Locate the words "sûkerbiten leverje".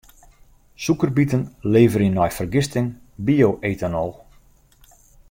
0.85-2.09